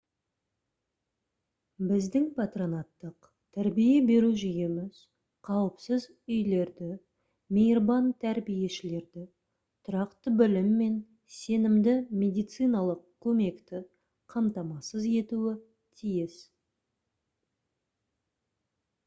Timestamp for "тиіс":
16.01-16.41